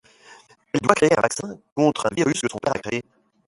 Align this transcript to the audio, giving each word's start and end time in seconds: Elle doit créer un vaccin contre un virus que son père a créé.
Elle 0.73 0.79
doit 0.79 0.95
créer 0.95 1.15
un 1.15 1.21
vaccin 1.21 1.59
contre 1.75 2.07
un 2.07 2.15
virus 2.15 2.41
que 2.41 2.47
son 2.49 2.57
père 2.57 2.73
a 2.75 2.79
créé. 2.79 3.03